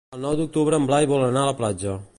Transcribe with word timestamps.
El 0.17 0.21
nou 0.21 0.37
d'octubre 0.39 0.79
en 0.81 0.89
Blai 0.93 1.11
vol 1.13 1.27
anar 1.29 1.47
a 1.47 1.51
la 1.53 1.59
platja. 1.63 1.99